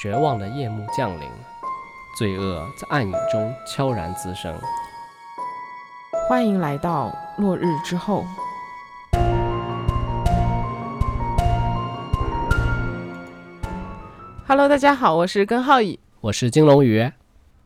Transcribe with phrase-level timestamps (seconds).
[0.00, 1.28] 绝望的夜幕降临，
[2.16, 4.56] 罪恶在暗影中悄然滋生。
[6.28, 8.24] 欢迎来到落日之后。
[14.46, 17.10] Hello，大家好，我是根浩乙，我是金龙鱼。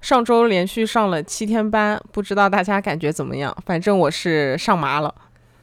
[0.00, 3.54] 上周连续上了七天班，不知道大家感觉怎么样？
[3.66, 5.14] 反正我是上麻了。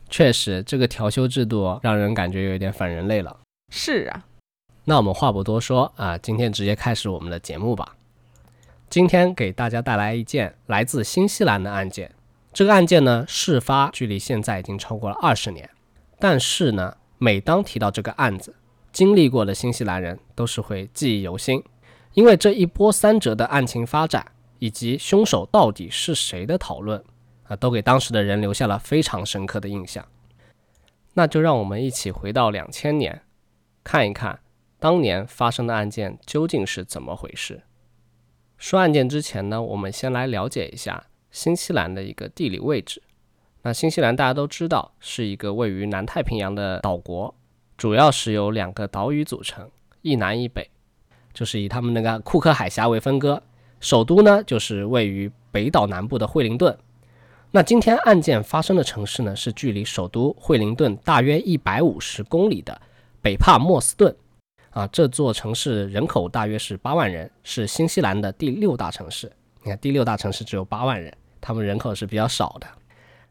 [0.07, 3.39] 确实，这个调休制度让人感觉有点反人类了。
[3.71, 4.25] 是啊。
[4.89, 7.95] 那我们话不多说啊，今天直接开始我们的节目吧。
[8.89, 12.11] 今天给大家带来一件来自新西兰的案件。
[12.51, 15.69] 这个案件呢，事发距离现在已经超过了二十年。
[16.17, 18.55] 但是呢，每当提到这个案子，
[18.91, 21.63] 经历过的新西兰人都是会记忆犹新，
[22.15, 24.25] 因为这一波三折的案情发展
[24.57, 27.03] 以及凶手到底是谁的讨论
[27.43, 30.03] 啊，都给当时的人留下了非常深刻的印象。
[31.13, 33.21] 那就让我们一起回到两千年，
[33.83, 34.39] 看一看。
[34.79, 37.61] 当年发生的案件究竟是怎么回事？
[38.57, 43.03] 说案件之前呢，我们先来了解一下新西兰的一个地理位置。
[43.61, 47.35] 那新西兰大家都知道是一个位于南太平洋的岛国，
[47.77, 49.69] 主要是由两个岛屿组成，
[50.01, 50.69] 一南一北，
[51.33, 53.43] 就是以他们那个库克海峡为分割。
[53.81, 56.77] 首都呢就是位于北岛南部的惠灵顿。
[57.51, 62.81] 那今天案件发生的城市呢，是距离首都惠灵顿大约一百五十公里的
[63.21, 64.15] 北帕默斯顿。
[64.71, 69.31] 啊，这座城市人口大约是八万人，是新西兰的第六大城市。
[69.63, 72.67] 你看，第六大城市只有八万人，他们人口是比较少的。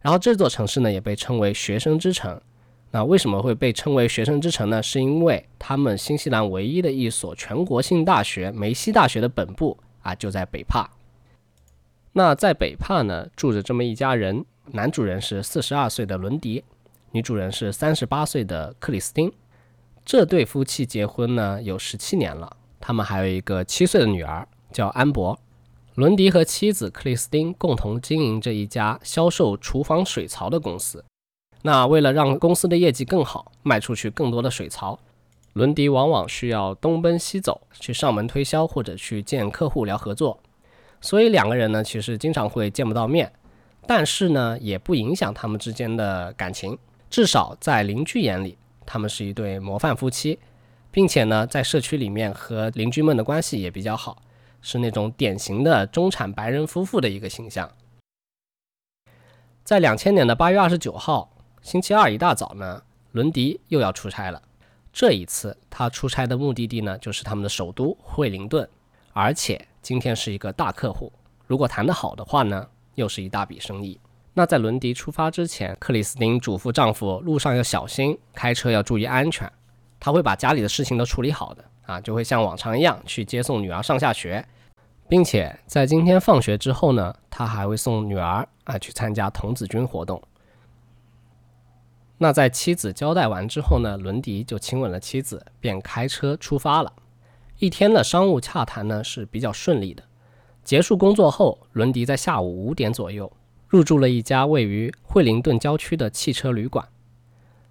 [0.01, 2.41] 然后这座城市呢，也被称为学生之城。
[2.91, 4.83] 那为什么会被称为学生之城呢？
[4.83, 10.91] 是因为他们新西兰唯一的一所全国性大学——梅西大学的本部啊，就在北帕。
[12.13, 16.65] 那在北帕呢，住着这么一家人，男主人是四十二岁的伦迪，
[17.13, 19.33] 女主人是三十八岁的克里斯汀。
[20.09, 25.39] 这对夫妻结婚呢有十七年了，他们还有一个七岁的女儿，叫安博。
[25.97, 31.05] 伦迪和妻子克里斯汀共同经营着一家销售厨房水槽的公司。
[31.61, 34.99] 那为了让公司的业绩更好，卖出去更多的水槽，
[35.53, 40.41] 伦迪往往需要东奔西走去上门推销或者去见客户聊合作。
[41.03, 43.31] 所以两个人呢，其实经常会见不到面，
[43.87, 46.79] 但是呢，也不影响他们之间的感情，
[47.11, 48.57] 至少在邻居眼里。
[48.91, 50.39] 他们是一对模范夫妻，
[50.91, 54.23] 并且呢，在社区里面和邻居们的关系也比较好，
[54.63, 57.71] 是那种典型的中产白人夫妇的一个形象。
[59.63, 62.83] 在两千年的八月二十九号，星期二一大早呢，
[63.13, 64.43] 伦迪又要出差了。
[64.91, 68.67] 这一次他出差的目的地呢，就是他们的首都惠灵顿，
[69.13, 71.13] 而且今天是一个大客户，
[71.47, 74.01] 如果谈得好的话呢，又是一大笔生意。
[74.39, 79.51] 那在伦迪出发之前，克里斯汀嘱咐丈夫路上要小心，开车要注意安全。
[79.99, 84.47] 他会把家里的事情都处理好的啊，就会像往常一样去接送女儿上下学，
[85.09, 90.23] 并且在今天放学之后呢，他还会送女儿啊去参加童子军活动。
[92.17, 96.93] 那在妻子交代完之后呢，伦迪就亲吻了妻子，便开车出发了。
[97.59, 100.05] 一天的商务洽谈呢是比较顺利的。
[100.63, 103.29] 结束工作后，伦迪在下午五点左右。
[103.69, 106.89] 入住了一家位于惠灵顿郊区的汽车旅馆，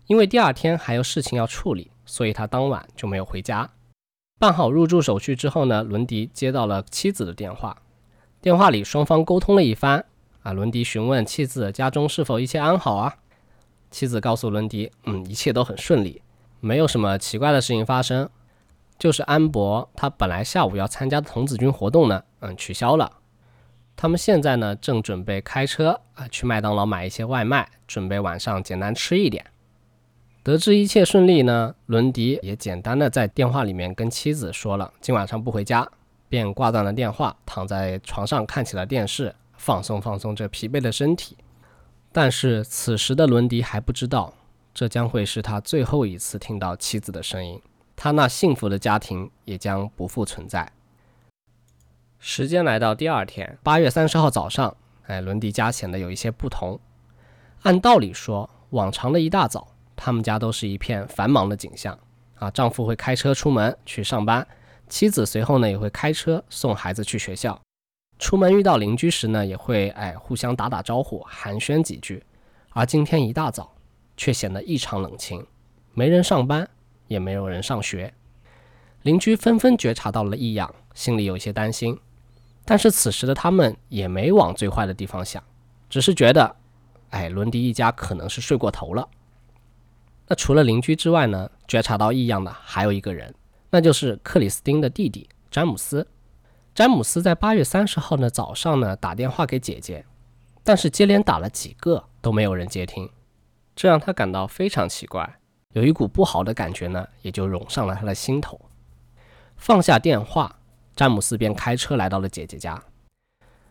[0.06, 3.70] 因为第二天还有事情要处理，所以他当晚就没有回家。
[4.40, 7.76] 办好入住手续之后呢，伦迪接到了妻子的电话。
[8.40, 10.06] 电话里双方沟通了一番，
[10.44, 13.16] 啊，伦迪询问妻子家中是否一切安好啊？
[13.90, 16.22] 妻子告诉伦迪，嗯，一切都很顺利，
[16.60, 18.30] 没有什么奇怪的事情发生，
[19.00, 23.12] 就是安博他本来下午要参加的童子军活动呢，嗯，取消了。
[24.00, 29.44] 他们现在呢，正准备开车啊去麦当劳买一些外卖，准备晚上简单吃一点。
[30.44, 35.90] 得知一切顺利呢，伦迪也简单的在电话里面跟妻子说了今晚上不回家，
[36.30, 41.36] 便挂断了电话，躺在床上看起了电视，放松放松这疲惫的身体。
[42.12, 44.32] 但是此时的伦迪还不知道，
[44.76, 47.60] 这将会是他最后一次听到妻子的声音，
[47.96, 50.72] 他那幸福的家庭也将不复存在。
[52.20, 54.76] 时间来到第二天，八月三十号早上，
[55.06, 56.80] 哎，伦迪家显得有一些不同。
[57.62, 61.98] 按道理说，往常的一大早，他们家都是一片繁忙的景象
[62.36, 62.50] 啊。
[62.50, 64.46] 丈夫会开车出门去上班，
[64.90, 67.60] 妻子随后呢也会开车送孩子去学校。
[68.18, 72.24] 出门遇到邻居时呢，也会哎互相打打招呼，寒暄几句。
[72.72, 73.76] 而今天一大早，
[74.18, 75.46] 却显得异常冷清，
[75.94, 76.68] 没人上班，
[77.08, 78.14] 也没有人上学。
[79.04, 81.98] 邻居纷纷觉察到了异样，心里有些担心。
[82.70, 85.42] 但是此时的他们也没往最坏的地方想，
[85.90, 86.54] 只是觉得，
[87.12, 89.08] 哎，伦迪一家可能是睡过头了。
[90.28, 93.34] 那除了邻居之外呢，觉察到异样的还有一个人，
[93.70, 96.06] 那就是克里斯汀的弟弟詹姆斯。
[96.76, 100.06] 詹姆斯在八月三十号的早上呢打电话给姐姐，
[100.62, 103.10] 但是接连打了几个都没有人接听，
[103.78, 105.40] 这让他感到非常奇怪，
[105.72, 108.60] 有一股不好的感觉呢也就涌上了他的心头。
[109.56, 110.57] 放下电话，
[110.98, 112.84] 詹姆斯便开车来到了姐姐家。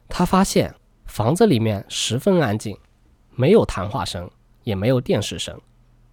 [0.09, 0.73] 他发现
[1.07, 2.79] 房子里面十分安静，
[3.35, 4.31] 没有谈话声，
[4.63, 5.61] 也没有电视声，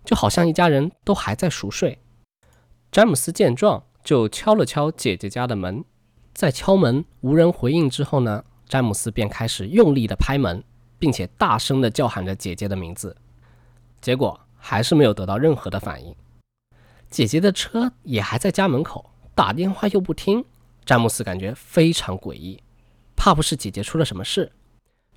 [0.03, 1.99] 就好像一家人都还在熟睡。
[2.91, 5.85] 詹姆斯见状，就敲了敲姐姐家的门。
[6.33, 10.63] 在敲门无人回应之后呢，詹姆斯便开始用力的拍门，
[10.97, 13.15] 并且大声的叫喊着姐姐的名字。
[14.01, 16.15] 结果还是没有得到任何的反应。
[17.11, 20.43] 姐姐的车也还在家门口，打电话又不听。
[20.85, 22.61] 詹姆斯感觉非常诡异，
[23.15, 24.51] 怕不是姐姐出了什么事。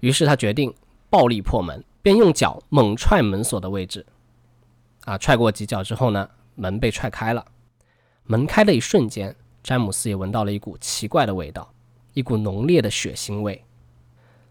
[0.01, 0.73] 于是他决定
[1.11, 4.05] 暴力破门，便用脚猛踹门锁的位置。
[5.03, 7.45] 啊，踹过几脚之后呢，门被踹开了。
[8.25, 11.73] 门开的一瞬间，詹姆斯也闻到了一股奇怪的味道，
[12.13, 13.65] 一股浓烈的血腥味。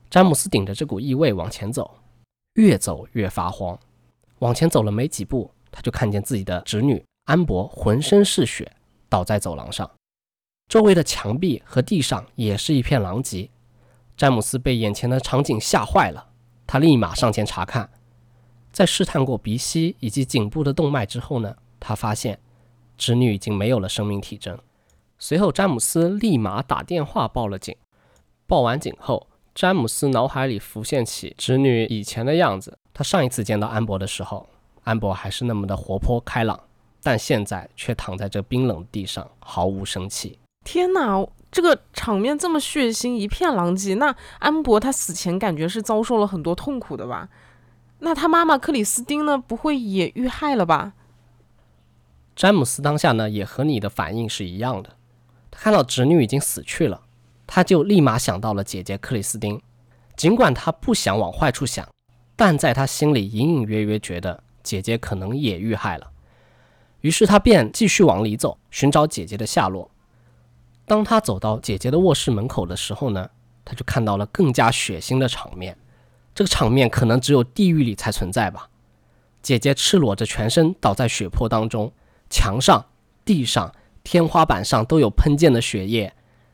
[0.09, 1.99] 詹姆斯顶着这股异味往前走，
[2.53, 3.77] 越走越发慌。
[4.39, 8.71] 往前走了没几步，他就看见自己的侄女安博浑身是血，
[9.09, 9.89] 倒在走廊上，
[10.67, 13.49] 周围的墙壁和地上也是一片狼藉。
[14.17, 16.27] 詹姆斯被眼前的场景吓坏了，
[16.65, 17.89] 他立马上前查看，
[18.71, 22.39] 在试探过鼻息以及颈部的动脉之后呢，他发现。
[22.97, 24.57] 侄女已经没有了生命体征。
[25.19, 27.75] 随后，詹姆斯立马打电话报了警。
[28.47, 32.77] 报完警后，詹姆斯脑海里浮现起侄女以前的样子。
[32.93, 34.47] 他上一次见到安博的时候，
[34.83, 36.57] 安博还是那么的活泼开朗，
[37.03, 40.39] 但现在却躺在这冰冷地上，毫无生气。
[40.65, 43.93] 天哪，这个场面这么血腥，一片狼藉。
[43.95, 47.29] 那安博他死前感觉是遭受了很多痛苦的吧？
[47.99, 49.37] 那他妈妈克里斯汀呢？
[49.37, 50.93] 不会也遇害了吧？
[52.35, 54.97] 詹姆斯当下呢，也和你的反应是一样的。
[55.49, 57.03] 他看到侄女已经死去了，
[57.47, 59.61] 他就立马想到了姐姐克里斯汀。
[60.17, 61.87] 尽管他不想往坏处想，
[62.35, 66.11] 但在他心里隐隐约约觉得姐姐可能也遇害了。
[67.01, 69.89] 于是他便继续往里走，寻找姐姐的下落。
[70.85, 73.29] 当他走到姐姐的卧室门口的时候呢，
[73.63, 75.75] 他就看到了更加血腥的场面。
[76.33, 78.69] 这个场面可能只有地狱里才存在吧。
[79.41, 81.91] 姐姐赤裸着全身倒在血泊当中。
[82.29, 82.85] 墙上、
[83.23, 83.73] 地上、
[84.03, 86.13] 天花板上都有喷溅的血液。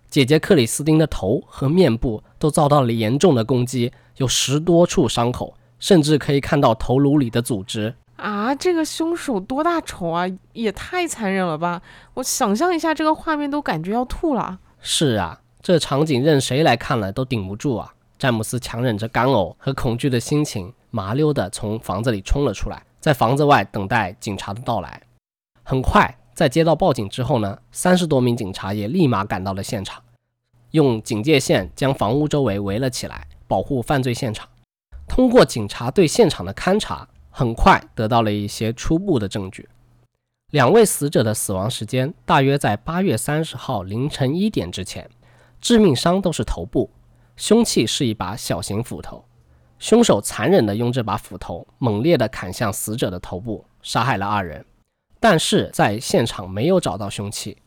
[0.09, 7.95] 姐姐克里斯汀的头和面部都遭到了严重的攻击，有十多处伤口，甚至可以看到头颅里的组织。
[8.21, 10.25] 啊，这个凶手多大仇啊！
[10.53, 11.81] 也太残忍了吧！
[12.13, 14.59] 我想象一下这个画面都感觉要吐了。
[14.79, 17.95] 是啊，这场景任谁来看了都顶不住啊！
[18.19, 25.01] 詹姆斯强忍着干呕和恐惧的心情，麻溜地从房子里冲了出来，在房子外等待警察的到来。
[25.63, 30.03] 很快，在接到报警之后呢，三十多名警察也立马赶到了现场，
[30.69, 34.47] 用警戒线将房屋周围围了起来，保护犯罪现场。
[35.07, 39.67] 通过警察对现场的勘查，很快得到了一些初步的证据。
[40.51, 45.09] 两位死者的死亡时间大约在八月三十号凌晨一点之前，
[45.59, 46.91] 致命伤都是头部，
[47.37, 49.23] 凶器是一把小型斧头，
[49.79, 54.65] 凶手残忍地用这把斧头猛烈地砍向死者的头部，杀害了二人。
[55.21, 57.57] 但是在现场没有找到凶器，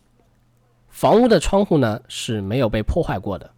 [0.89, 3.53] 房屋的窗户呢是没有被破坏过的，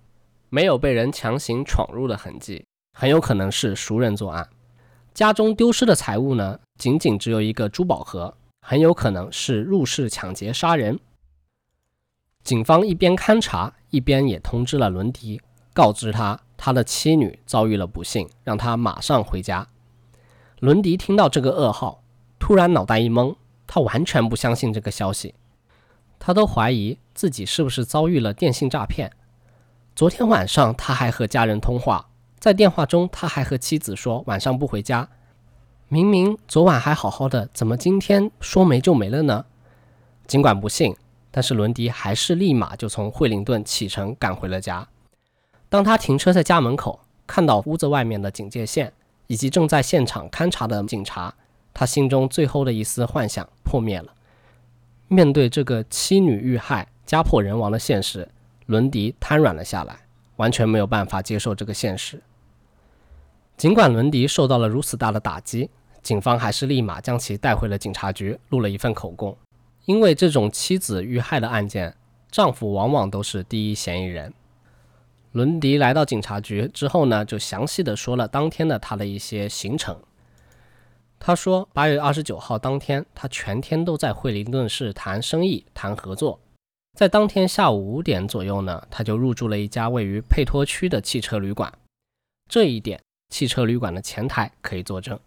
[0.51, 4.49] 没有被人强行闯入的痕迹，很有可能是熟人作案。
[5.17, 11.01] 家中丢失的财物呢，仅仅只有一个珠宝盒，很有可能是入室抢劫杀人。
[12.45, 15.41] 警方一边勘查，一边也通知了伦迪，
[15.73, 19.67] 告知他他的妻女遭遇了不幸，让他马上回家。
[20.61, 22.03] 伦迪听到这个噩耗，
[22.39, 23.37] 突然脑袋一懵。
[23.67, 25.35] 他完全不相信这个消息，
[26.19, 29.11] 他都怀疑自己是不是遭遇了电信诈骗。
[29.95, 32.11] 昨天晚上他还和家人通话，
[32.47, 35.09] 在电话中他还和妻子说晚上不回家。
[35.89, 39.45] 明明昨晚还好好的，怎么今天说没就没了呢？
[40.29, 40.95] 尽管不信，
[41.33, 44.87] 但是伦迪还是立马就从惠灵顿启程赶回了家。
[45.69, 48.93] 当他停车在家门口，看到屋子外面的警戒线
[49.27, 51.35] 以及正在现场勘查的警察。
[51.75, 54.15] 他心中最后的一丝幻想破灭了。
[55.09, 58.29] 面对这个妻女遇害、家破人亡的现实，
[58.67, 59.99] 伦迪瘫软了下来，
[60.37, 62.23] 完全没有办法接受这个现实。
[63.57, 65.71] 尽管伦迪受到了如此大的打击，
[66.03, 69.37] 警方还是立马将其带回了警察局，录了一份口供。
[69.87, 71.97] 因为这种妻子遇害的案件，
[72.31, 74.35] 丈夫往往都是第一嫌疑人。
[75.33, 79.99] 伦迪来到警察局之后呢，就详细的说了当天的他的一些行程。
[81.19, 86.39] 他说，八月二十九号当天，他全天都在惠灵顿市谈生意、谈合作。
[86.99, 91.73] 在当天下午五点左右呢，他就入住了一家位于佩托区的汽车旅馆。
[92.49, 95.19] 这一点，汽车旅馆的前台可以作证。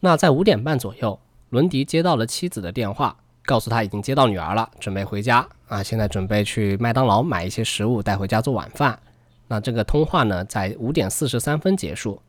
[0.00, 1.18] 那在五点半左右，
[1.50, 8.98] 伦迪接到了妻子的电话，告诉他已经接到女儿了，准备回家啊，现在准备去麦当劳买一些食物带回家做晚饭。
[9.48, 12.20] 那这个通话呢，在五点四十三分结束。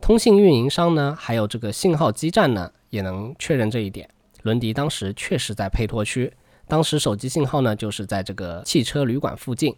[0.00, 4.08] 通信运营商呢，还有这个信号基站呢，也能确认这一点。
[4.42, 6.32] 伦迪当时确实在佩托区。
[6.66, 9.76] 当时手机信号呢，就是在这个汽车旅馆附近。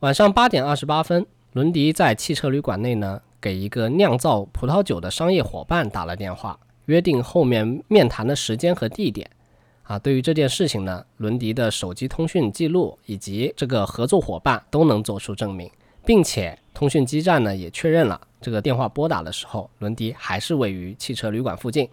[0.00, 9.30] 晚上八点二十八分，伦迪在汽车旅馆内呢，给一个酿造葡萄酒的商业伙伴打了电话，约定后面面谈的时间和地点。
[9.82, 15.68] 啊，对于这件事情呢，伦迪的手机通讯记录以及这个合作伙伴都能做出证明，
[16.04, 21.88] 并且通讯基站呢也确认了这个电话拨打的时候，伦迪还是位于汽车旅馆附近。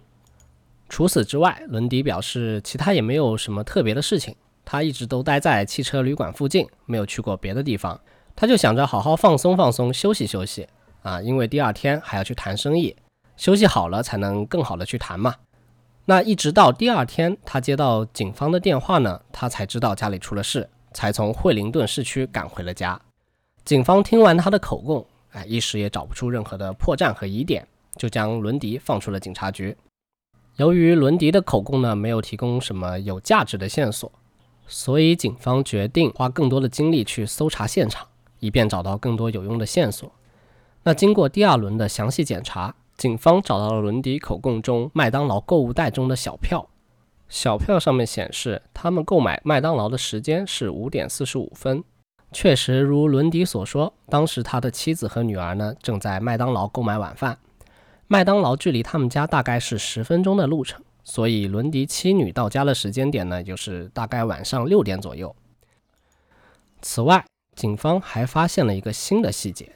[0.88, 4.34] 除此之外，伦迪表示其他也没有什么特别的事情。
[4.64, 7.98] 他一直都待在汽车旅馆附近，没有去过别的地方。
[8.36, 10.68] 他就想着好好放松放松，休息休息
[11.02, 12.96] 啊，因为第二天还要去谈生意，
[13.36, 15.34] 休息好了才能更好的去谈嘛。
[16.06, 23.00] 那一直到第二天，他接到警方的电话呢，他才知道家里出了事，才从惠灵顿市区赶回了家。
[23.64, 29.76] 警方听完他的口供，哎，一时也找不出任何的破绽和疑点，就将伦迪放出了警察局。
[30.56, 34.10] 由于伦迪的口供呢没有提供什么有价值的线索，
[34.66, 38.06] 所以警方决定花更多的精力去搜查现场，
[38.40, 40.10] 以便找到更多有用的线索。
[40.88, 46.66] 那经过第二轮的详细检查，警方找到了伦迪口供中麦当劳购物袋中的小票。
[47.28, 51.84] 小票上面显示，他们购买麦当劳的时间是五点四十五分。
[52.32, 57.36] 确实如伦迪所说，当时他的妻子和女儿呢正在麦当劳购买晚饭。
[58.06, 65.36] 麦当劳距离他们家大概是十分钟的路程，所以伦迪妻女到家的时间点呢，就是大概晚上六点左右。
[66.80, 69.70] 此外，警方还发现了一个新的细节，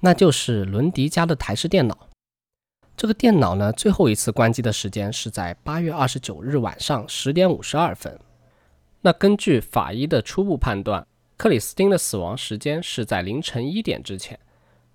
[0.00, 2.08] 那就是伦迪家的台式电脑。
[2.96, 8.18] 这个电脑呢，最后一次关机的时间是在八月二十九日晚上十点五十二分。
[9.02, 14.38] 那根据法医的初步判断，克里斯汀的死亡时间是在凌晨一点之前。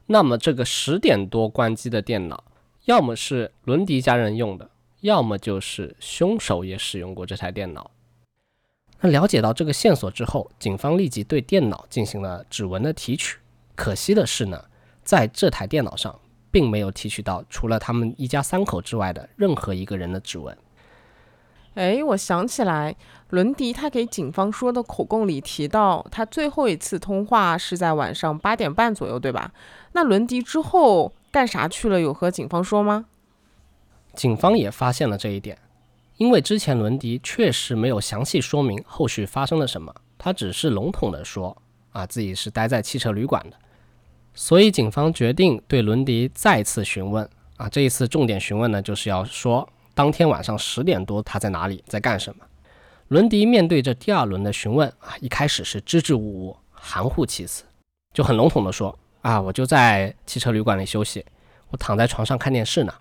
[0.08, 2.44] 那么这个十点多关机的电脑。
[2.86, 4.70] 要么是伦迪家人用的，
[5.02, 7.90] 要么就是凶手也使用过这台电脑。
[9.02, 13.40] 那了解到这个线索之后，警方立即对电脑进行了指纹的提取。
[13.74, 14.66] 可惜的是呢，
[15.06, 16.20] 在这台电脑上
[16.52, 20.58] 并没有提取到除了他们一家三口之外的任何一个人的指纹。
[21.76, 22.96] 哎，我想起来，
[23.30, 29.54] 伦迪他给警方说的口供里提到，他最后一次通话是在晚上八点半左右，对吧？
[29.94, 31.14] 那伦迪之后。
[31.36, 32.00] 干啥去了？
[32.00, 33.08] 有和警方说吗？
[34.14, 35.58] 警方也发现了这一点，
[36.16, 43.58] 因为之前伦迪确实没有详细说明后续发生了什么，他只是笼统的说啊自己是待在汽车旅馆的，
[44.36, 47.28] 所以警方决定对伦迪再次询问
[47.58, 52.46] 啊，这一次重点询问呢就是要说当天晚上十点多他在哪里，在干什么。
[53.08, 57.64] 伦迪面对着第二轮的询问啊，一开始是支支吾吾、含糊其辞，
[58.14, 58.98] 就很笼统的说。
[59.22, 61.26] 啊，我就在汽车旅馆里休息，
[61.70, 62.94] 我躺在床上看电视呢，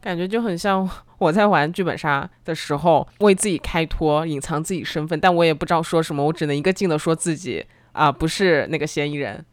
[0.00, 9.44] 感觉就很像我在玩剧本杀的时候为自己开脱，隐藏自己身份，但我也不知道说什么，我只能一个劲的说自己啊不是那个嫌疑人。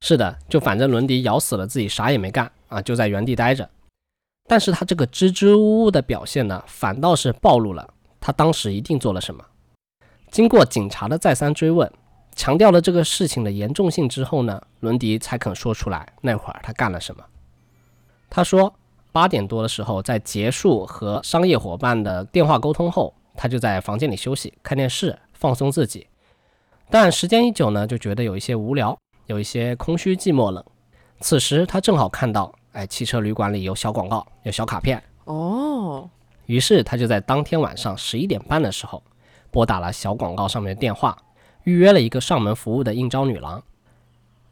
[0.00, 3.68] 是的，就反正伦迪咬死了自己啥也没干啊，就在原地待着。
[4.48, 9.44] 但是他这个支支吾吾的表现呢，反倒是暴露了他当时一定做了什么。
[10.30, 11.90] 经过警察的再三追问。
[12.36, 17.22] 强调了这个事情的严重性之后呢，伦迪才肯说出来那会儿他干了什么。
[18.30, 18.72] 他说
[19.12, 26.06] 八点多的时候，在结束和商业伙伴的电话沟通后，他就在房间里休息、看电视、放松自己。
[26.88, 28.96] 但时间一久呢，就觉得有一些无聊，
[29.30, 30.62] 有一些空虚、寂寞、冷。
[31.20, 35.00] 此时他正好看到，哎，汽车旅馆里有小广告、有小卡片。
[35.24, 36.10] 哦，
[36.46, 39.00] 于是他就在当天晚上十一点半的时候，
[39.52, 41.16] 拨打了小广告上面的电话。
[41.64, 43.62] 预约了一个上门服务的应招女郎。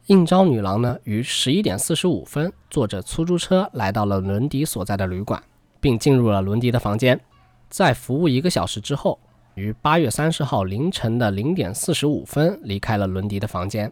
[0.05, 5.43] 应招女郎呢，于十一点四十五分坐着出租车来到了伦迪所在的旅馆，
[5.81, 7.19] 并进入了伦迪的房间。
[7.67, 9.19] 在服务一个小时之后，
[9.55, 13.91] 于八月三十号凌晨的零点四十五分离开了伦迪的房间。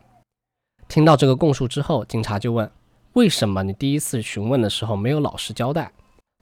[0.88, 2.70] 听到这个供述之后，警察就问
[3.14, 5.92] ：“为什么你第一次询问的时候没有老实交代？”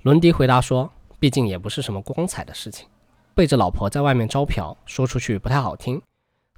[0.04, 2.88] 伦迪回答说：“毕竟也不是什么光彩的事情，
[3.34, 6.02] 背着老婆在外面招嫖，说出去不太好听。”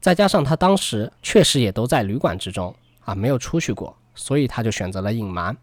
[0.01, 2.75] 再加上他当时确实也都在旅馆之中
[3.05, 5.55] 啊，没有出去过，所以他就选择了隐瞒。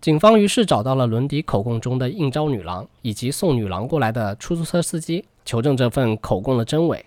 [0.00, 7.04] 警方于是找到了伦迪口供中的应招女郎以及送女郎过来的出租车司机，求证这份口供的真伪。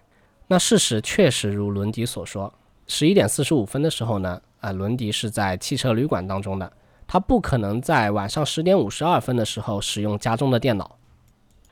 [0.48, 2.54] 那事实确实如伦迪所说，
[2.96, 6.72] 十一点四十五分的时候呢，啊，伦迪是在汽车旅馆当中的，
[7.08, 11.00] 他不可能在晚上十点五十二分的时候使用家中的电脑。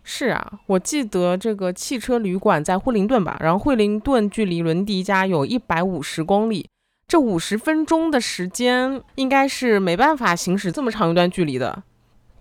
[0.04, 6.68] 是啊，我记得这个汽车旅馆在惠灵顿吧，然后惠灵顿距离伦迪家有一百五十公里，
[7.08, 11.84] 这五十分钟的时间应该是没办法行驶这么长一段距离的。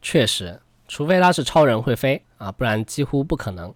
[0.01, 0.59] 确实，
[0.89, 3.75] 除非他是超人会飞啊，不然几乎不可能。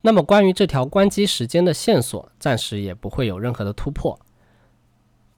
[0.00, 4.18] 那么关于这条关机时间的线索，暂时也不会有任何的突破。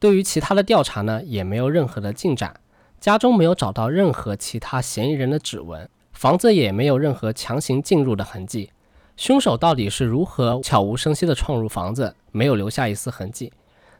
[0.04, 2.60] 对于其他的调查呢，也没有任何的进展。
[3.00, 5.88] 家中没有找到任何其他嫌疑人的指纹。
[6.12, 8.70] 房子也没有任何强行进入的痕迹，
[9.16, 13.50] 凶手到底是如何悄无声息地闯入房子，没有留下一丝痕迹？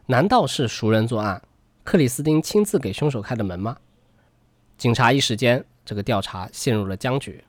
[0.05, 1.41] 难道是熟人作案？
[1.83, 3.75] 克里斯汀亲自给凶手开的门吗？
[4.77, 7.43] 警察一时间，这个调查陷入了僵局。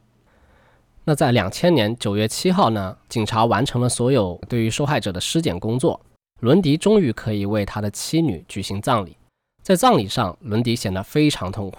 [1.04, 2.96] 那在两千年九月七号呢？
[3.10, 6.00] 警察完成了所有对于受害者的尸检工作，
[6.40, 9.16] 伦迪终于可以为他的妻女举行葬礼。
[9.62, 11.78] 在葬礼上，伦迪显得非常痛苦，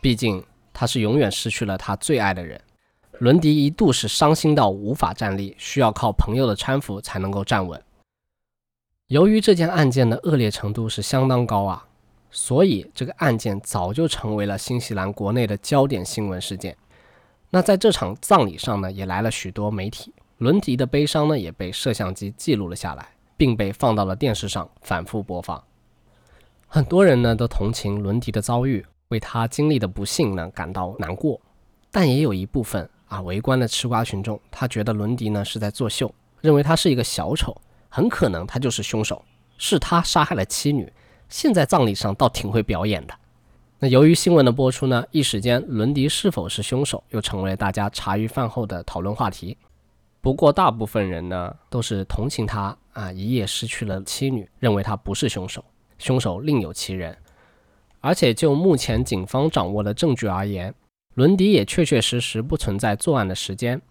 [0.00, 0.44] 毕竟。
[0.76, 2.60] 他是永远失去了他最爱的人，
[3.20, 7.80] 伦迪一度是伤心到无法站立，需要靠朋友的搀扶才能够站稳。
[9.06, 11.86] 由于这件案件的恶劣程度是相当高啊，
[12.28, 16.76] 所以这个案件早就成为了新西兰国内的焦点新闻事件。
[17.50, 25.62] 那在这场葬礼上呢，也来了许多媒体，伦迪的悲伤呢也被摄像机记录了下来，并被放到了电视上反复播放。
[26.66, 28.84] 很多人呢都同情伦迪的遭遇。
[29.08, 31.38] 为他经历的不幸呢感到难过，
[31.92, 37.54] 但也有一部分啊围观的吃瓜群众，他觉得伦迪呢是在作秀，认为他是一个小丑，
[37.90, 39.22] 很可能他就是凶手，
[39.56, 40.90] 是他杀害了妻女，
[41.28, 43.14] 现在葬礼上倒挺会表演的。
[43.78, 49.56] 那由于新闻的播出呢，一时间伦迪是否是凶手又成为大家茶余饭后的讨论话题。
[50.24, 55.62] 不过大部分人呢都是同情他啊一夜失去了妻女，认为他不是凶手，
[55.98, 57.14] 凶手另有其人。
[58.00, 60.74] 而且就目前警方掌握的证据而言，
[61.12, 63.82] 伦迪也确确实实不存在作案的时间。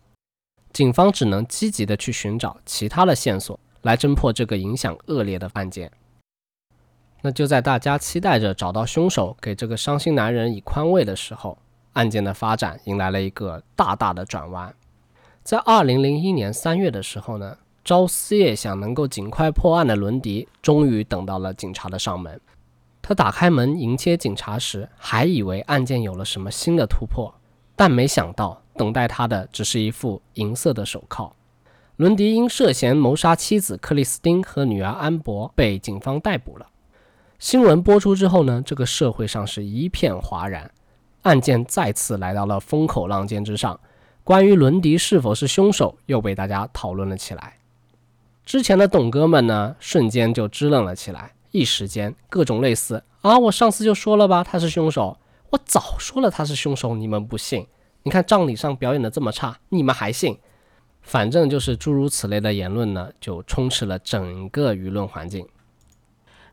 [0.72, 5.92] 警方只能积极的去寻找其他的线索，来侦破这个影响恶劣的案件。
[7.22, 11.60] 那就在大家期待着找到凶手，给这个伤心男人以宽慰的时候，
[11.92, 14.74] 案件的发展迎来了一个大大的转弯。
[15.44, 22.40] 在二零零一年三月的时候呢，朝思夜想能够尽快破案的伦迪，终于等到了警察的上门。
[23.02, 27.36] 他打开门迎接警察时，还以为案件有了什么新的突破，
[27.76, 31.36] 但没想到等待他的只是一副银色的手铐。
[31.98, 36.68] 伦迪因涉嫌谋杀妻子克里斯汀和女儿安博被警方逮捕了。
[37.38, 40.72] 新闻播出之后呢，这个社会上是一片哗然，
[41.24, 43.78] 案件再次来到了风口浪尖之上。
[44.24, 47.58] 关于伦迪是否是凶手，又被大家讨论了起来。
[48.46, 51.34] 之前的董哥们呢，瞬间就支棱了起来。
[51.52, 53.38] 一时间，各种类似啊！
[53.38, 55.18] 我上次就说了吧，他是凶手。
[55.50, 57.68] 我早说了他是凶手，你们不信？
[58.02, 60.38] 你看葬礼上表演的这么差，你们还信？
[61.02, 65.46] 反正就是诸如此类的言论呢，就充斥了整个舆论环境。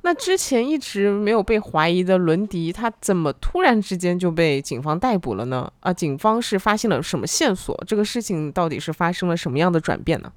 [0.03, 5.71] 那之前一直没有被怀疑的伦迪，他怎么突然之间就被警方逮捕了呢？
[5.81, 7.77] 啊，警方是发现了什么线索？
[7.87, 10.33] 这个事情到底是发生了什么样的转变呢？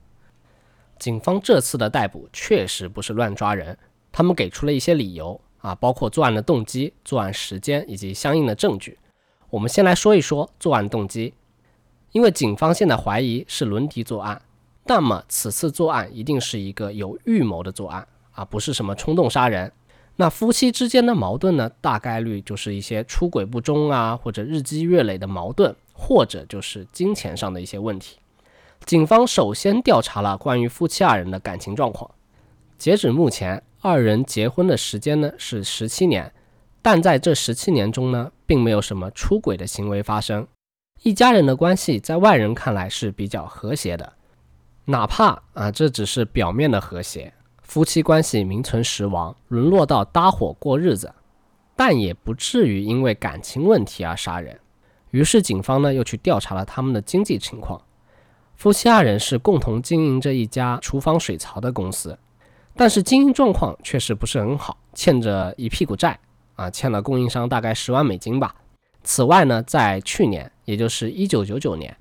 [0.99, 3.77] 警方这次的逮捕确实不是乱抓人。
[4.11, 8.99] 他们给出了一些理由啊，包括作案的动机、作案时间以及相应的证据。
[9.49, 11.33] 我们先来说一说作案动机，
[12.11, 14.41] 因为警方现在怀疑是伦迪作案，
[14.85, 19.71] 那么此次作案一定是一个有预谋的作案啊，不是什么冲动杀人。
[20.17, 28.17] 那夫妻之间的矛盾呢，大概率就是一些出轨不忠啊，或者日积月累的矛盾，或者就是金钱上的一些问题。
[28.85, 32.11] 警方首先调查了关于夫妻二人的感情状况，
[32.77, 33.63] 截止目前。
[33.85, 36.31] 二人结婚的时间呢是十七年，
[36.81, 40.47] 但在这十七年中呢，并没有什么出轨的行为发生。
[41.01, 44.13] 一家人的关系在外人看来是比较和谐的，
[44.85, 47.33] 哪怕啊这只是表面的和谐，
[47.73, 51.11] 夫妻关系名存实亡，沦落到搭伙过日子，
[51.75, 54.59] 但也不至于因为感情问题而杀人。
[55.09, 57.81] 于是警方呢又去调查了他们的经济情况，
[58.55, 62.15] 夫妻二人是共同经营着一家厨房水槽的公司。
[62.75, 66.19] 但是经营状况确实不是很好，欠着一屁股债
[66.53, 68.53] 啊，欠了供应商大概十万美金吧。
[69.03, 71.97] 此外呢，在去年，也就是一九九九年，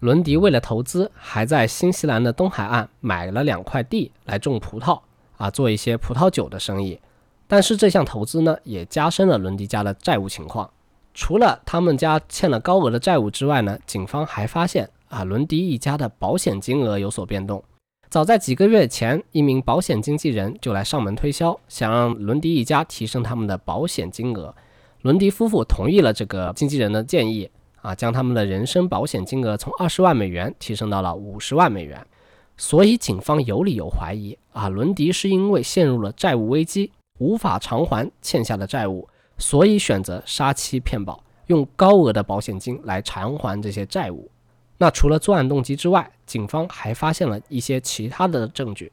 [0.00, 4.98] 伦迪为了投资，还在新西兰的东海岸买了两块地来种葡萄
[5.36, 6.98] 啊，做一些葡萄酒的生意。
[7.46, 10.70] 但是这项投资呢，也加深了伦迪家的债务情况。
[11.12, 17.62] 除了他们家欠了高额的债务之外呢，警方还发现啊，伦迪一家的保险金额有所变动。
[18.08, 24.54] 早在几个月前，一名保险经纪人就来上门推销，想让伦迪一家提升他们的保险金额。
[25.02, 27.50] 伦迪夫妇同意了这个经纪人的建议，
[27.82, 32.06] 啊，将他们的人身保险金额从二十万美元提升到了五十万美元。
[32.56, 44.30] 所以警方有理由怀疑，啊，伦迪是因为陷入了债务危机，无法偿还欠下的债务，所以选择杀妻骗保，用高额的保险金来偿还这些债务。
[44.76, 48.92] 那除了作案动机之外，警方还发现了一些其他的证据。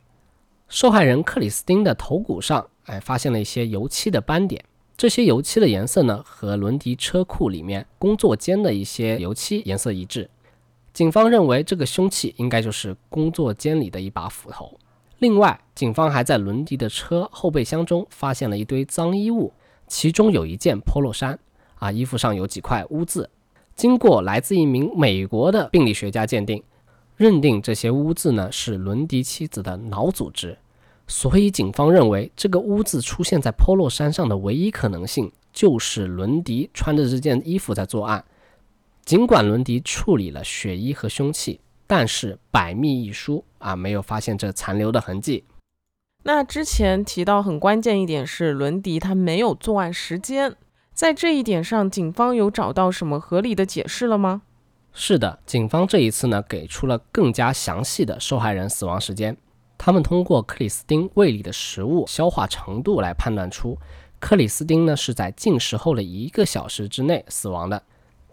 [0.69, 4.63] 受害人克里斯汀的头骨上，哎，发现了一些油漆的斑点。
[4.97, 10.27] 这些油漆的颜色呢，和伦迪车库里面工作间的一些油漆颜色一致。
[10.91, 14.75] 警方认为这个凶器应该就是工作间里的一把斧头。
[15.19, 19.53] 另外，警方还在伦迪的车后备箱中发现了一堆脏衣物，
[19.85, 21.37] 其中有一件 polo 衫，
[21.75, 23.29] 啊，衣服上有几块污渍。
[23.75, 26.63] 经过来自一名美国的病理学家鉴定，
[27.15, 30.57] 认定这些污渍呢是伦迪妻子的脑组织，
[31.07, 38.23] 所以警方认为这个污渍出现在 Polo 衫上的唯一可能性就是伦迪穿着这件衣服在作案。
[39.05, 45.45] 尽管伦迪处理了血衣和凶器，但是百密一疏啊，没有发现这残留的痕迹。
[46.23, 50.57] 那之前提到很关键一点是伦迪他没有作案时间。
[50.93, 54.41] 在这一点上，警方有找到什么合理的解释了吗？
[54.91, 59.37] 是的，警方这一次呢，给出了更加详细的受害人死亡时间。
[59.77, 63.77] 他们通过克里斯汀胃里的食物消化程度来判断出，
[64.19, 67.81] 克里斯汀呢是在进食后的一个小时之内死亡的。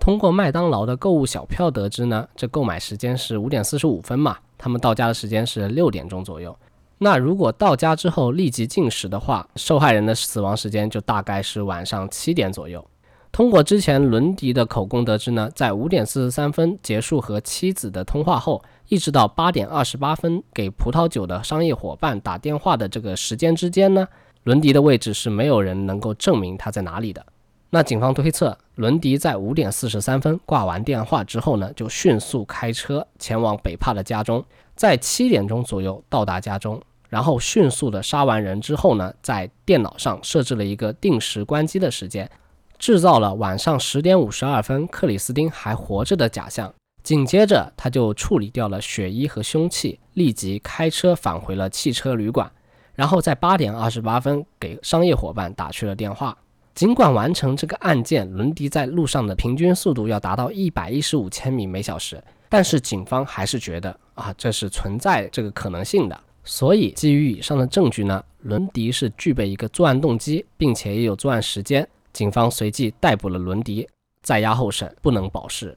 [0.00, 6.54] 通过麦当劳的购物小票得知呢，这购买时间是五点四十五分嘛，他们到家的时间是六点钟左右。
[6.98, 12.84] 那如果到家之后立即进食的话，受害人的死亡时间就大概是晚上七点左右。
[13.32, 24.06] 通过之前伦迪的口供得知呢，在五点四十三分结束和妻子的通话后，一直到八点二十八分给葡萄酒的商业伙伴打电话的这个时间之间呢，
[24.42, 27.24] 伦迪的位置是没有人能够证明他在哪里的。
[27.70, 34.44] 那警方推测，伦迪在五点四十三分挂完电话之后呢，就迅速开车前往北帕的家中，
[34.76, 36.80] 在七点钟左右到达家中。
[37.08, 42.30] 然后迅速的杀完人之后呢，在电脑上设置了一个定时关机的时间，
[42.78, 46.72] 制造了晚上十点五十二分克里斯汀还活着的假象。
[47.04, 52.50] 紧接着，他就处理掉了血衣和凶器，立即开车返回了汽车旅馆。
[52.94, 56.36] 然后在八点二十八分给商业伙伴打去了电话。
[56.74, 66.18] 尽管完成这个案件，伦迪在路上的平均速度要达到一百一十五千米每小时，但是警方还是觉得啊，这是存在这个可能性的。
[66.42, 71.86] 所以，基于以上的证据呢，伦迪是具备一个作案动机，并且也有作案时间。
[72.12, 73.86] 警方随即逮捕了伦迪，
[74.22, 75.76] 在押候审，不能保释。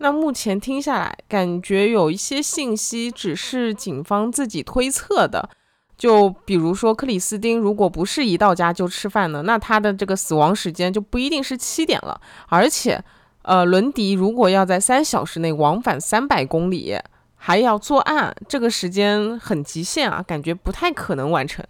[0.00, 5.48] 那目前听下来，感觉有一些信息只是警方自己推测的。
[5.96, 12.20] 就比如说，克里斯汀如果不是一到家就吃饭呢，那他的这个死亡时间就不一定是七点了。
[12.48, 13.04] 而且，
[13.42, 16.98] 呃，伦迪如果要在三小时内往返三百公里。
[17.42, 21.64] 还要作案，这个时间很极限啊，感觉不太可能完成。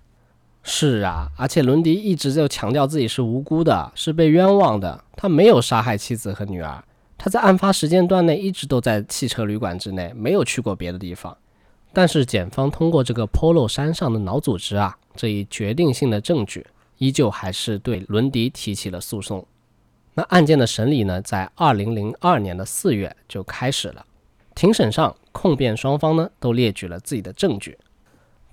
[0.65, 6.83] 是啊，而且伦迪一直就强调自己是无辜的，是被冤枉的，他没有杀害妻子和女儿。
[7.23, 11.37] 他在案发时间段内一直都在汽车旅馆之内，没有去过别的地方。
[11.93, 19.47] 但是检方通过这个 Polo 山上的脑组织啊这一决定性的证据，依旧还是对伦迪提起了诉讼。
[20.15, 24.07] 那案件的审理呢，在二零零二年的四月就开始了。
[24.55, 27.77] 庭审上，控辩双方呢都列举了自己的证据。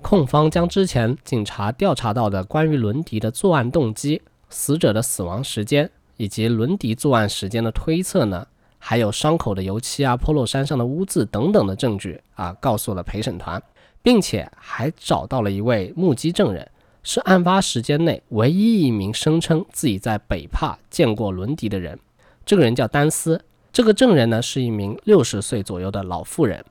[0.02, 8.46] 控方将之前警察调查到的关于伦迪的作案动机、死者的死亡时间以及伦迪作案时间的推测呢，
[8.90, 13.62] 还有伤口的油漆啊、polo 衫上的污渍等等的证据啊，告诉了陪审团，
[14.02, 16.72] 并且还找到了一位目击证人，
[17.04, 22.00] 是案发时间内唯一一名声称自己在北帕见过伦迪的人。
[22.46, 23.44] 这个人叫丹斯。
[23.74, 26.64] 这个证人呢是一名六十岁左右的老妇人，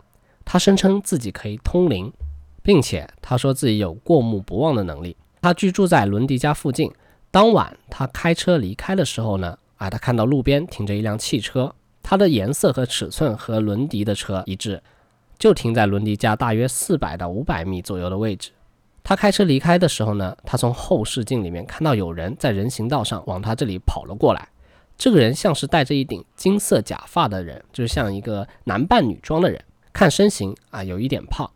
[0.43, 2.11] 她声称自己可以通灵，
[2.63, 5.15] 并且她说自己有过目不忘的能力。
[5.43, 6.91] 她居住在伦迪家附近。
[7.31, 11.75] 当晚她开车离开的时候呢，啊，她看到路边停着一辆汽车，
[12.09, 14.81] 它的颜色和尺寸和伦迪的车一致，
[15.41, 18.53] 就停在伦迪家大约四百到五百米左右的位置。
[19.03, 24.49] 他开车离开的时候呢，他从后视镜里面看到有人在人行道上往他这里跑了过来。
[24.97, 29.61] 这个人像是戴着一顶金色假发的人，就是像一个男扮女装的人。
[29.93, 31.51] 看身形啊，有一点胖。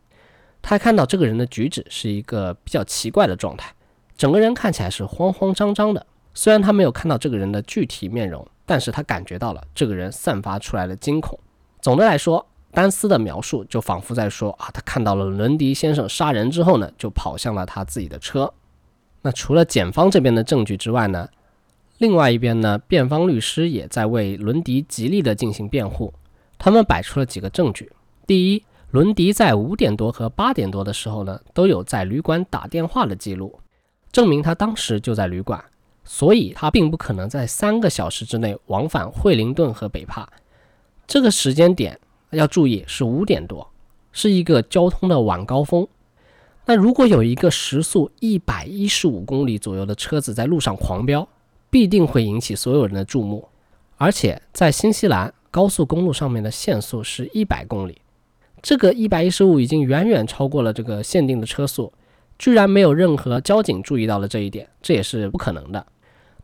[0.61, 3.73] 他看到这个人的举止是一个比较奇怪的状态，
[4.17, 6.05] 整个人看起来是慌慌张张的。
[6.35, 11.37] 虽然他没有看到这个人的具体面容，但是他感觉到了这个人散发出来的惊恐。
[11.81, 18.55] 总的来说，丹斯的描述就仿佛在说啊，他看到了伦迪先生杀人之后呢，就跑向了他自己的车。
[19.23, 21.29] 那除了检方这边的证据之外呢，
[21.99, 26.15] 另外一边呢，辩方律师也在为伦迪极力的进行辩护。
[26.57, 27.91] 他们摆出了几个证据：
[28.25, 33.59] 第一，伦迪在五点多和八点多的时候呢，都有在旅馆打电话的记录，
[34.13, 35.61] 证明他当时就在旅馆，
[36.13, 40.29] 所以他并不可能在三个小时之内往返惠灵顿和北帕。
[41.07, 41.97] 这个时间点
[42.31, 43.71] 要注意是五点多，
[44.11, 45.87] 是一个交通的晚高峰。
[46.67, 51.27] 那如果有一个时速一百一十五公里左右的车子在路上狂飙，
[51.71, 53.49] 必定会引起所有人的注目，
[53.97, 55.33] 而且在新西兰。
[55.53, 58.01] 高速公路上面的限速是一百公里，
[58.63, 61.93] 这个一百一十五已经远远超过了这个限定的车速，
[62.39, 65.85] 居然没有任何交警注意到了这一点，这也是不可能的。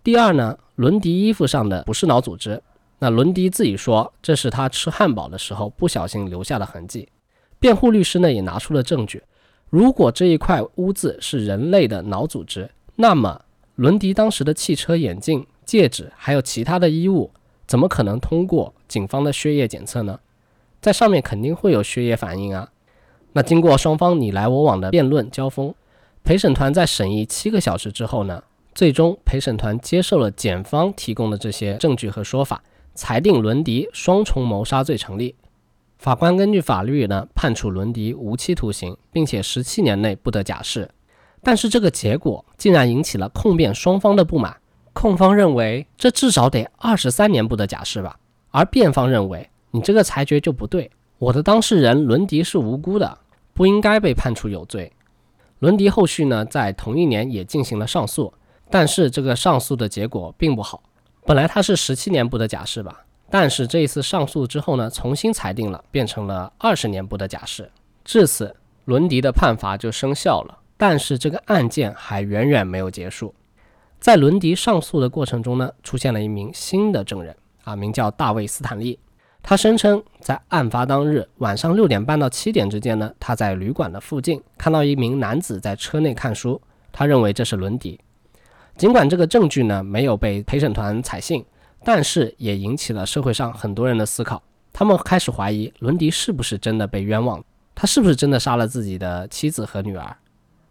[0.07, 2.63] 第二呢，伦迪衣服上的不是脑组织，
[3.01, 7.09] 那伦迪自己说这是他吃汉堡的时候不小心留下的痕迹。
[7.59, 9.25] 辩护律师呢也拿出了证据，
[9.69, 13.43] 如果这一块污渍是人类的脑组织，那么
[13.75, 17.33] 伦迪当时的汽车、眼镜、戒指还有其他的衣物。
[17.67, 20.21] 怎么可能通过警方的血液检测呢？
[20.81, 22.71] 在上面肯定会有血液反应啊。
[23.33, 25.75] 那经过双方你来我往的辩论交锋，
[26.23, 28.45] 陪审团在审议七个小时之后呢，
[28.77, 32.63] 最终陪审团接受了检方提供的这些证据和说法，
[32.95, 35.35] 裁定伦迪双重谋杀罪成立。
[35.97, 40.91] 法官根据法律呢，判处伦迪无期徒刑，并且十七年内不得假释。
[41.43, 44.55] 但是这个结果竟然引起了控辩双方的不满。
[44.93, 48.19] 控方认为这至少得二十三年不得假释吧，
[48.51, 53.17] 而辩方认为你这个裁决就不对，我的当事人伦迪是无辜的，
[53.55, 54.93] 不应该被判处有罪。
[55.61, 58.35] 伦迪后续呢，在同一年也进行了上诉，
[58.71, 60.83] 但是这个上诉的结果并不好。
[61.25, 67.71] 本来他是十七年不得假释吧，但是这一次上诉之后呢，重新裁定了，变成了二十年不得假释。
[68.05, 70.59] 至此，伦迪的判罚就生效了。
[70.77, 73.35] 但是这个案件还远远没有结束。
[73.99, 78.99] 在伦迪上诉的过程中呢，出现了一名新的证人啊，名叫大卫·斯坦利。
[79.43, 86.61] 他声称在案发当日晚上六点半到七点之间呢，他在旅馆的附近看到一名男子在车内看书，
[86.93, 87.99] 他认为这是伦迪。
[88.77, 91.43] 尽管这个证据呢没有被陪审团采信，
[91.83, 94.43] 但是也引起了社会上很多人的思考。
[94.71, 97.43] 他们开始怀疑伦迪是不是真的被冤枉，
[97.75, 100.17] 他是不是真的杀了自己的妻子和女儿。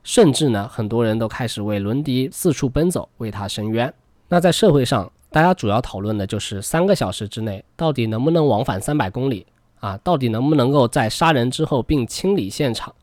[0.04, 3.92] 甚至呢，很多人都开始为伦迪四处奔走，为他伸冤。
[4.28, 9.48] 那在社会上，大家主要讨论的就是三个小时之内到底能不能往返三百公里
[9.80, 9.98] 啊？
[10.04, 12.94] 到底能不能够在杀人之后并清理现场？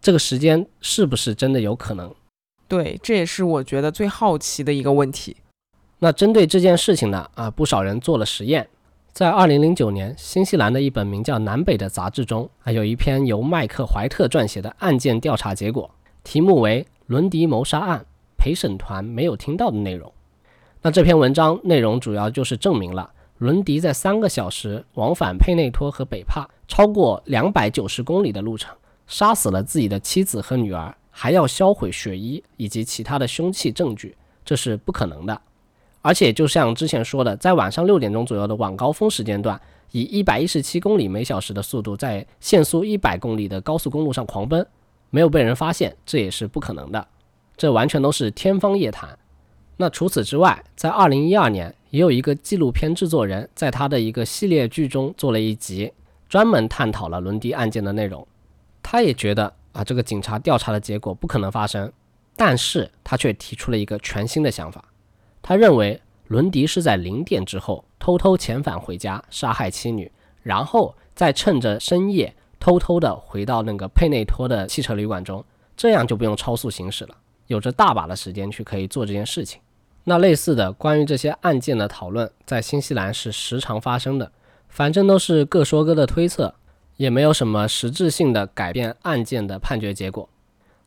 [0.00, 2.14] 这个时间是不是真的有可能？
[2.72, 5.36] 对，这也是我觉得最好奇的一个问题。
[5.98, 8.66] 那针对这件事情呢，啊，不少人做了实验。
[9.12, 15.90] 在二零零九年，新西兰的一本名叫《南北》的杂志中，啊，有一篇由麦克怀特撰写的案件调查结果。
[16.24, 18.00] 题目为《伦迪谋杀案》，
[18.38, 20.10] 陪审团没有听到的内容。
[20.80, 28.74] 那这篇文章内容主要就是证明了伦迪在三个小时往返佩内托和北帕超过两百九十公里的路程，
[29.06, 35.40] 杀死了自己的妻子和女儿，还要销毁血衣以及其他的凶器证据，这是不可能的。
[36.00, 39.60] 而且就像之前说的，在晚上六点钟左右的晚高峰时间段，
[39.92, 44.66] 以一百一十七公里每小时的速度在限速一百公里的高速公路上狂奔。
[45.10, 47.06] 没有被人发现，这也是不可能的，
[47.56, 49.16] 这完全都是天方夜谭。
[49.76, 55.92] 那除此之外，在二零一二年，也有一个纪录片制作人在他的一个系列剧中做了一集，
[56.28, 58.26] 专门探讨了伦迪案件的内容。
[58.82, 61.92] 他也觉得啊，这个警察调查的结果不可能发生，
[62.36, 64.84] 但是他却提出了一个全新的想法。
[65.42, 70.10] 他认为伦迪是在零点之后偷偷遣返回家，杀害妻女，
[70.42, 72.34] 然后再趁着深夜。
[72.64, 75.44] 偷偷的回到那个佩内托的汽车旅馆中，
[75.76, 77.16] 这样就不用超速行驶了，
[77.48, 79.60] 有着大把的时间去可以做这件事情。
[80.04, 84.30] 那类似的关于这些案件的讨论，在新西兰是时常发生的，
[84.68, 86.54] 反正都是各说各的推测，
[87.02, 90.28] 也没有什么实质性的改变案件的判决结果。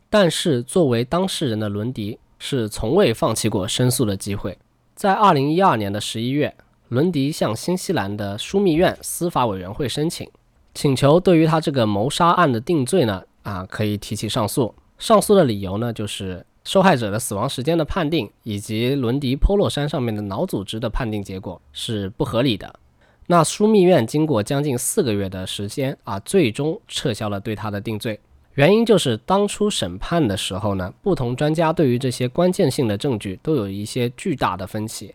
[0.09, 4.57] 但是作为当事人的伦迪是从未放弃过申诉的机会。
[4.95, 6.55] 在二零一二年的十一月，
[6.87, 10.25] 伦迪向新西兰的枢密院司法委员会申请。
[10.73, 14.73] 请求对于他这个谋杀案的定罪呢，啊，可以提起上诉。
[14.97, 22.79] 上诉的理由呢，就是受害者的死亡时间的判定以及伦迪 Polo 衫上面的脑组织的判定结果是不合理的。
[23.27, 28.19] 那枢密院经过将近四个月的时间啊，最终撤销了对他的定罪。
[28.53, 35.13] 原因就是当初审判的时候呢，不同专家对于这些关键性的证据都有一些巨大的分歧，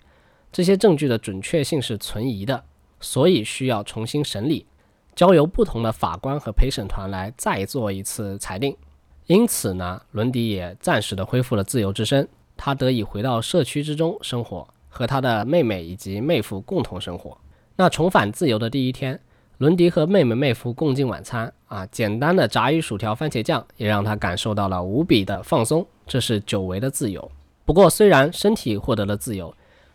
[0.52, 2.62] 这些证据的准确性是存疑的，
[3.00, 4.66] 所以需要重新审理。
[5.14, 8.76] 交由不同的法官和陪审团来再做一次裁定。
[9.26, 17.38] 因此呢，伦迪也暂时的恢复了自由之身，他得以回到社区之中生活，和他的妹妹以及妹夫共同生活。
[17.80, 19.18] 那重返自由的第一天，
[19.56, 27.30] 伦迪和妹妹妹夫共进晚餐啊，简单的炸鱼薯条、番茄酱也让他感受到了无比的放松，这是久违的自由。
[27.64, 29.54] 不过，虽然身体获得了自由，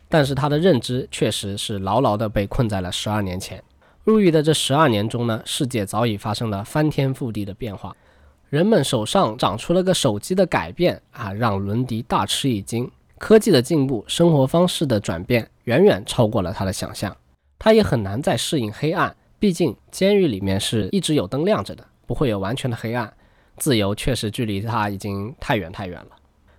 [0.09, 3.63] 但是他的认知确实是牢牢的被困在了十二年前。
[4.03, 7.95] 入狱的这十二年中呢，世界早已发生了翻天覆地的变化。
[8.49, 12.89] 人们手上长出了个手机的改变啊，让伦迪大吃一惊。
[13.19, 17.15] 科技的进步，生活方式的转变，远远超过了他的想象。
[17.65, 23.11] 他也很难再适应黑暗，毕竟监狱里面是一直有灯亮着的，不会有完全的黑暗。
[23.57, 26.09] 自由确实距离他已经太远太远了。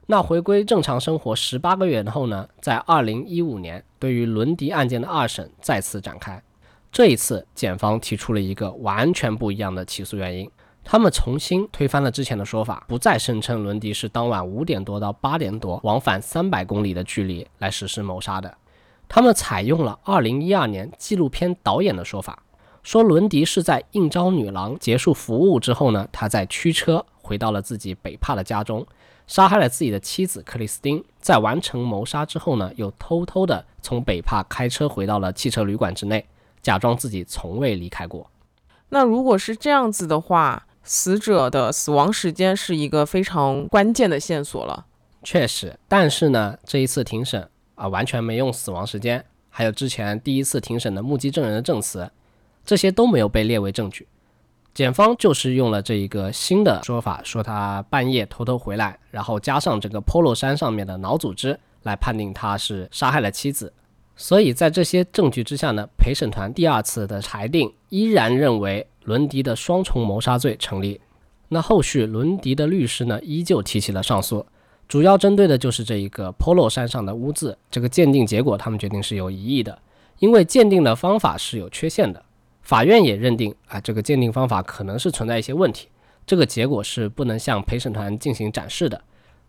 [0.06, 2.48] 那回归正常生活十八个月后呢？
[2.60, 6.42] 在二零一五年，对于伦迪案件的二审再次展开。
[6.90, 10.50] 这一次，检方提出了一个完全不一样的起诉原因。
[10.82, 18.52] 他们重新推翻了之前的说法，不再声称伦迪是当晚五点多到八点多往返三百公里的距离来实施谋杀的。
[19.08, 22.42] 他们采用了二零一二年纪录片导演的说法，
[22.82, 28.86] 说伦迪是在应招女郎结束服务之后呢，他在驱车回到了自己北帕的家中，
[29.26, 31.02] 杀害了自己的妻子克里斯汀。
[31.20, 36.26] 在完成谋杀之后呢，又偷偷的从北帕开车回到了汽车旅馆之内，
[36.62, 38.30] 假装自己从未离开过。
[38.90, 44.86] 那如果是这样子的话，死者的死亡时间是一个非常关键的线索了，
[45.24, 45.76] 确实。
[45.88, 52.10] 但是呢，这一次庭审啊，完全没用死亡时间，还有之前第一次庭审的目击证人的证词，
[52.64, 54.08] 这些都没有被列为证据。
[54.74, 63.72] 检方就是用了这一个新的说法，说他半夜偷偷回来，然后加上这个 Polo 山上面的脑组织来判定他是杀害了妻子。
[64.16, 68.86] 所以在这些证据之下呢，陪审团第二次的裁定依然认为。
[69.06, 71.00] 伦迪的双重谋杀罪成立，
[71.46, 74.44] 那后续伦迪的律师呢，依旧提起了上诉，
[74.88, 79.76] 主要针对的就是这一个 Polo 山上的污渍，这个鉴定结果他们决定是有疑义的，
[80.20, 82.24] 因为鉴定的方法是有缺陷的，
[82.62, 85.88] 法院也认定啊，这个鉴定方法可能是存在一些问题，
[86.24, 89.02] 这个结果是不能向陪审团进行展示的，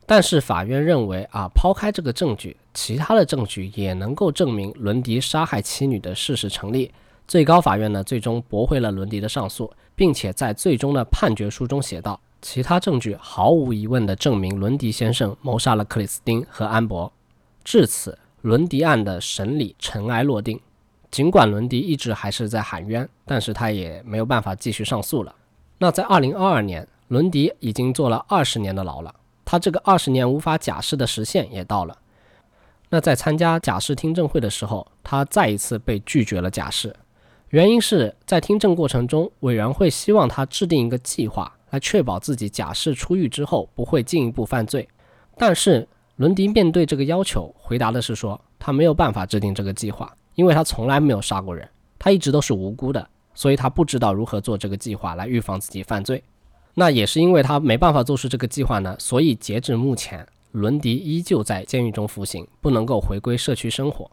[0.08, 6.92] 但是法院认为啊，抛开这个证据，其他的证据也能够证明伦迪杀害妻女的事实成立。
[7.28, 17.12] 最高法院呢，最终驳回了伦迪的上诉，并且在最终的判决书中写道：其他证据毫无疑问地证明伦迪先生谋杀了克里斯汀和安博。
[17.64, 20.60] 至此，伦迪案的审理尘埃落定。
[21.10, 25.34] 尽管伦迪一直还是在喊冤，但是他也没有办法继续上诉了。
[25.80, 31.98] 那在2022年，伦迪已经坐了二十年的牢了，他这个二十年无法假释的时限也到了。
[32.90, 36.96] 那在参加假释听证会的时候，他再一次被拒绝了假释。
[37.50, 44.88] 原因是在听证过程中，委员会希望他制定一个计划，来确保自己假释出狱之后不会进一步犯罪。
[45.38, 51.68] 但是伦迪面对这个要求，回答的是说他没有办法制定这个计划，因为他从来没有杀过人，
[52.00, 56.24] 他一直都是无辜的，所以他不知道如何做这个计划来预防自己犯罪。
[56.74, 64.10] 那也是因为他没办法做出这个计划呢，所以截至目前，伦迪依旧在监狱中服刑，不能够回归社区生活。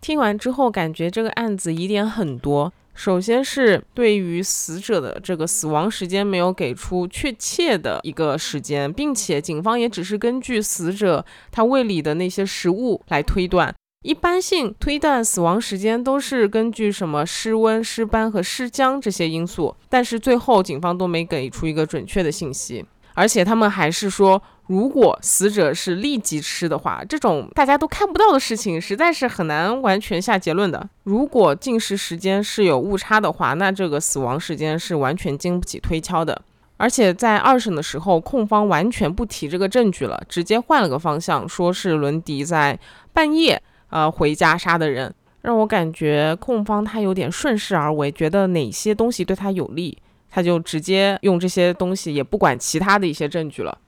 [0.00, 2.72] 听完之后，感觉这个案子疑点很多。
[2.94, 13.72] 首先是对于死者的这个死亡时间没有给出确切的一个时间，并且警方也只是根据死者他胃里的那些食物来推断。
[14.02, 22.84] 一般性推断死亡时间都是根据什么失温、失斑和失僵这些因素，但是最后警方都没给出一个准确的信息，
[23.14, 24.42] 而且他们还是说。
[24.68, 30.88] 如果死者是立即吃的话，这种大家都看不到的事情，实在是很难完全下结论的。
[31.04, 36.42] 如果进食时间是有误差的话，那这个死亡时间是完全经不起推敲的。
[36.76, 42.78] 而且在二审的时候，控方完全不提这个证据了，直接换了个方向，说是伦迪在
[43.12, 49.96] 半夜呃回家杀的人，让我感觉控方他有点顺势而为，觉得哪些东西对他有利，
[50.30, 53.78] 他就直接用这些东西，也不管其他的一些证据了。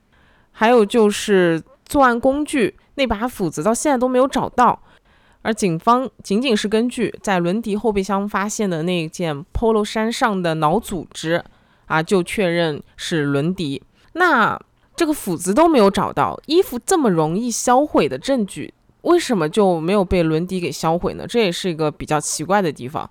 [0.52, 4.82] 还有就是作案工具那把斧子到现在都没有找到，
[5.42, 11.42] 而警方仅仅是根据在伦迪后备箱发现的那件 Polo 衫上的脑组织
[11.86, 13.82] 啊，就确认是伦迪。
[14.12, 14.60] 那
[14.94, 21.26] 这个斧子都没有找到，衣服这么容易销毁的证据，为什么就没有被伦迪给销毁呢？
[21.26, 23.08] 这也是一个比较奇怪的地方。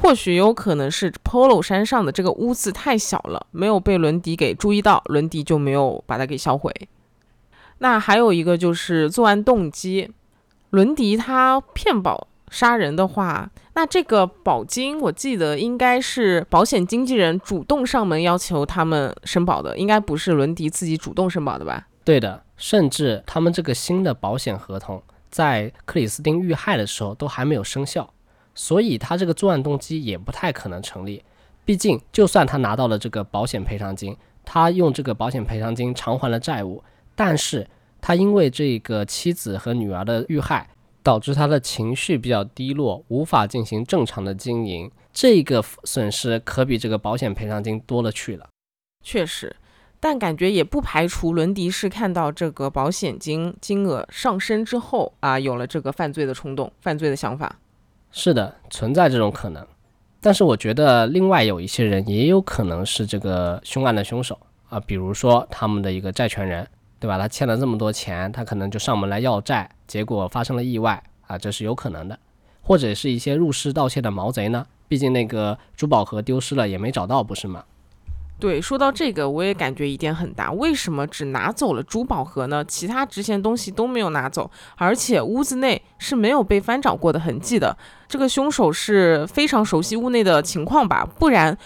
[0.00, 6.72] 或许有可能是 Polo 衫上的这个污渍太小了，没有被伦迪给注意到，伦迪就没有把它给销毁。
[7.78, 10.10] 那还有一个就是作案动机，
[10.70, 21.88] 伦迪他骗保杀人的话，那这个保金，我记得应该是保险经纪人主动上门要求他们申保的，应该不是伦迪自己主动申保的吧？
[22.04, 28.08] 对的，甚至他们这个新的保险合同在克里斯汀遇害的时候都还没有生效，
[28.54, 31.22] 所以他这个作案动机也不太可能成立。
[31.64, 36.84] 毕竟，就算他拿到了这个保险赔偿金，他用这个保险赔偿金偿还了债务，
[37.14, 37.66] 但是
[38.00, 40.68] 他因为这个妻子和女儿的遇害，
[41.02, 48.48] 导致他的情绪比较低落，无法进行正常的经营，这个损失可比这个保险赔偿金多了去了。
[49.02, 49.56] 确实，
[49.98, 57.58] 但感觉也不排除伦迪是看到这个保险金金额上升之后啊，有了这个犯罪的冲动、犯罪的想法。
[58.16, 59.66] 是的，存在这种可能。
[60.20, 64.38] 但是我觉得，另外有一些人也有可能是这个凶案的凶手
[64.68, 66.64] 啊，比如说他们的一个债权人，
[67.00, 67.18] 对吧？
[67.18, 72.16] 他欠了这么多钱，他可能就上门来要债，结果发生了意外啊，这是有可能的。
[72.62, 74.64] 或者是一些入室盗窃的毛贼呢？
[74.86, 77.64] 毕竟那个珠宝盒丢失了也没找到，不是吗？
[78.40, 80.52] 对，说到这个，我也感觉疑点很大。
[80.52, 82.62] 为什么只拿走了珠宝盒呢？
[82.66, 87.74] 其他值钱东西都没有拿走，而且屋子内是没有被翻找过的痕迹的。
[88.06, 91.08] 这个凶手是非常熟悉屋内的情况吧？
[91.18, 91.56] 不然，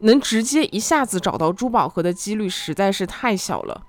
[0.00, 3.80] 能直接一下子找到珠宝盒的几率实在是太小了。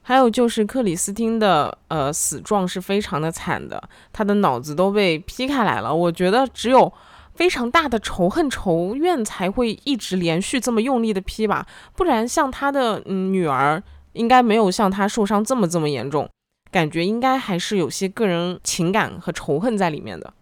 [0.00, 5.94] 还有就是克里斯汀的呃死状是非常的惨的，他的脑子都被劈开来了。
[5.94, 6.90] 我觉得只有。
[7.38, 13.80] 非常大的仇恨仇怨才会一直连续这么用力的劈吧，不然像他的嗯女儿
[14.14, 16.28] 应该没有像他受伤这么这么严重，
[16.72, 20.34] 感觉应该还是有些个人情感和仇恨在里面的。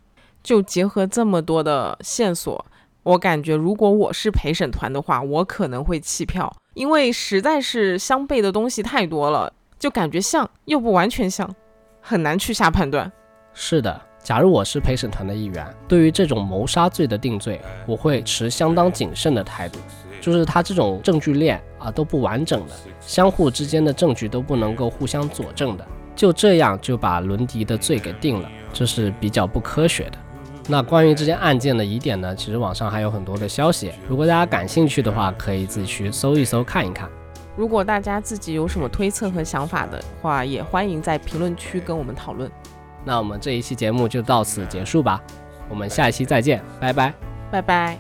[0.43, 2.65] 就结合这么多的线索，
[3.03, 11.55] 我感觉如果我是陪审团的话，我可能会弃票，因为实在是相悖的东西太多了，就感觉像又不完全像，
[12.01, 13.13] 很难去下判断。
[13.53, 14.06] 是的。
[14.27, 19.79] 假如我是陪审团的一员，对于这种谋杀罪的定罪，我会持相当谨慎的态度。
[20.21, 30.19] 就是他这种证据链啊都不完整的，相互之间的证据都不能够互相佐证的，就这样就把伦迪的罪给定了，这是比较不科学的。
[30.67, 37.09] 那关于这件案件的疑点呢，其实网上还有很多的消息，如果大家感兴趣的话，可以自己去搜一搜看一看。
[37.55, 42.51] 如果大家自己有什么推测和想法的话，也欢迎在评论区跟我们讨论。
[43.07, 45.23] 那我们这一期节目就到此结束吧，
[45.69, 47.15] 我们下一期再见，拜拜，
[47.53, 47.97] 拜拜。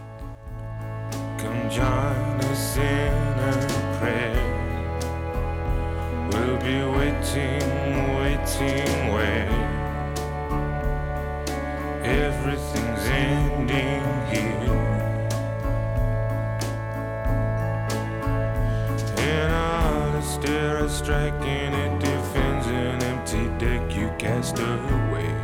[24.26, 25.35] Cast away.